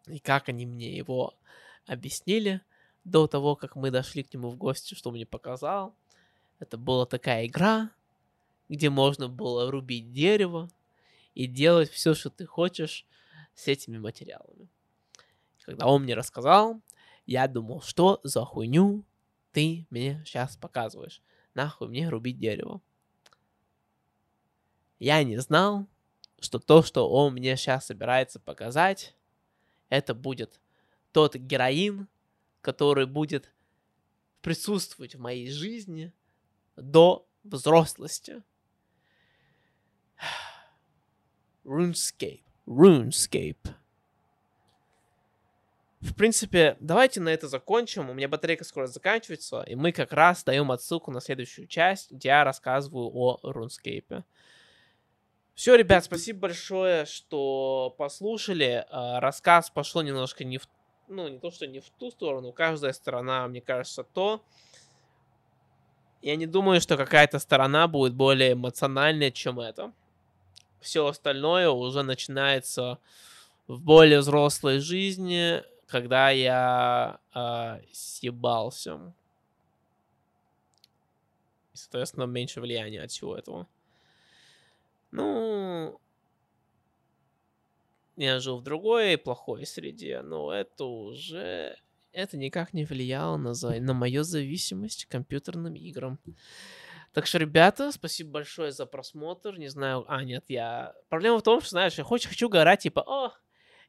[0.07, 1.34] И как они мне его
[1.86, 2.61] объяснили
[3.05, 5.94] до того, как мы дошли к нему в гости, что он мне показал.
[6.59, 7.90] Это была такая игра,
[8.68, 10.70] где можно было рубить дерево
[11.34, 13.07] и делать все, что ты хочешь
[13.55, 14.68] с этими материалами.
[15.64, 16.80] Когда он мне рассказал,
[17.26, 19.05] я думал, что за хуйню
[19.53, 21.22] ты мне сейчас показываешь.
[21.55, 22.80] Нахуй мне рубить дерево.
[25.03, 25.88] Я не знал,
[26.38, 29.16] что то, что он мне сейчас собирается показать,
[29.88, 30.61] это будет
[31.11, 32.07] тот героин,
[32.61, 33.50] который будет
[34.42, 36.12] присутствовать в моей жизни
[36.76, 38.44] до взрослости.
[41.64, 42.44] RuneScape.
[42.68, 43.74] RuneScape.
[45.98, 48.09] В принципе, давайте на это закончим.
[48.09, 52.28] У меня батарейка скоро заканчивается, и мы как раз даем отсылку на следующую часть, где
[52.28, 54.22] я рассказываю о RuneScape.
[55.55, 58.86] Все, ребят, спасибо большое, что послушали.
[58.90, 60.66] А, Рассказ пошел немножко не в...
[61.09, 62.53] Ну, не то, что не в ту сторону.
[62.53, 64.42] Каждая сторона, мне кажется, то.
[66.22, 69.92] Я не думаю, что какая-то сторона будет более эмоциональная, чем это.
[70.80, 72.98] Все остальное уже начинается
[73.66, 79.12] в более взрослой жизни, когда я э, съебался.
[81.74, 83.66] И, соответственно, меньше влияния от всего этого.
[85.12, 86.00] Ну,
[88.16, 91.76] я жил в другой плохой среде, но это уже...
[92.12, 93.80] Это никак не влияло на, за...
[93.80, 96.18] на мою зависимость к компьютерным играм.
[97.12, 99.58] Так что, ребята, спасибо большое за просмотр.
[99.58, 100.04] Не знаю...
[100.08, 100.94] А, нет, я...
[101.08, 103.32] Проблема в том, что, знаешь, я хочу, хочу горать, типа, о,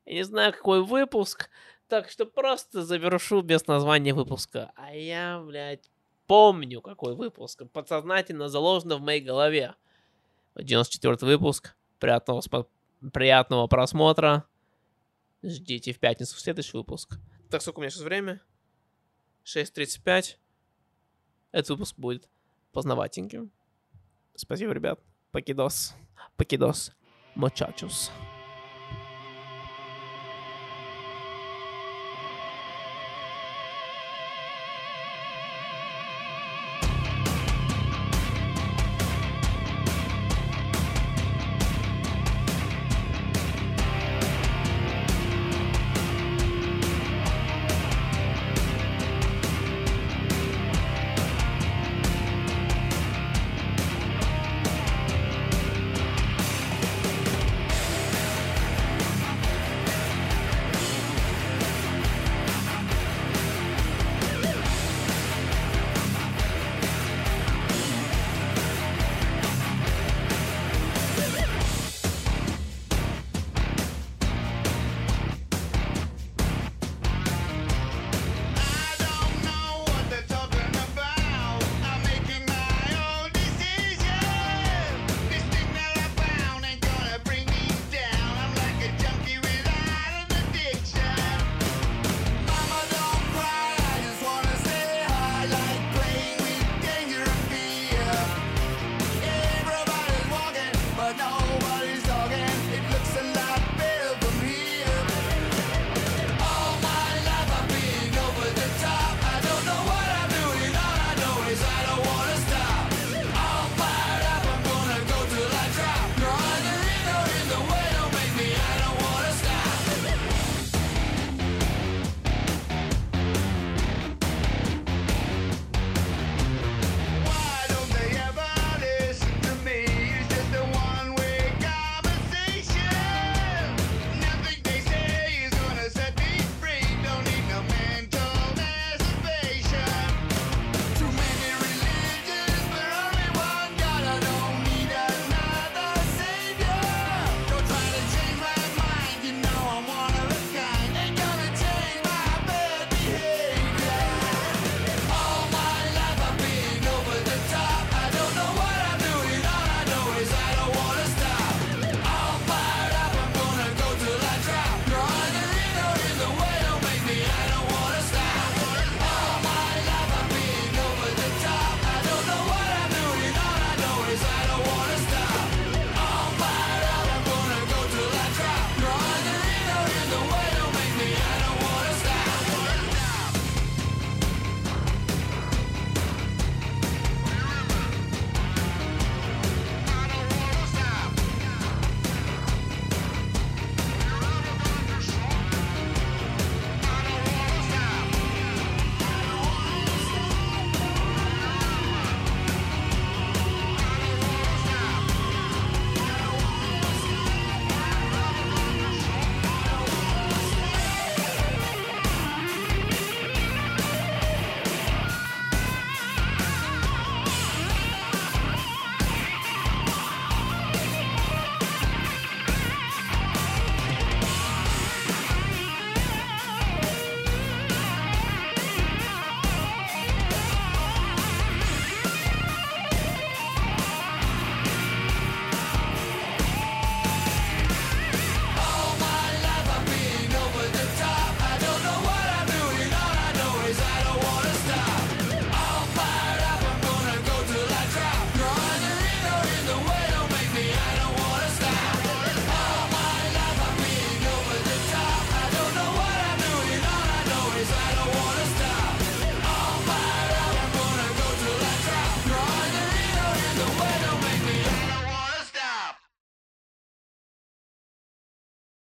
[0.05, 1.49] я не знаю, какой выпуск,
[1.87, 4.71] так что просто завершу без названия выпуска.
[4.75, 5.89] А я, блядь,
[6.27, 7.63] помню, какой выпуск.
[7.71, 9.75] Подсознательно заложено в моей голове.
[10.55, 11.75] 94 выпуск.
[11.99, 12.67] Приятного, спо-
[13.11, 14.45] приятного просмотра.
[15.41, 17.17] Ждите в пятницу следующий выпуск.
[17.49, 18.41] Так, сколько у меня сейчас время?
[19.45, 20.37] 6.35.
[21.51, 22.29] Этот выпуск будет
[22.71, 23.51] познавательненьким.
[24.35, 24.99] Спасибо, ребят.
[25.31, 25.93] Покидос.
[26.37, 26.91] Покидос.
[27.35, 28.11] Мочачус.